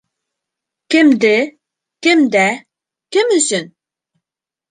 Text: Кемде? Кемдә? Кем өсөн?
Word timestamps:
Кемде? 0.93 1.33
Кемдә? 2.07 2.45
Кем 3.17 3.35
өсөн? 3.37 3.67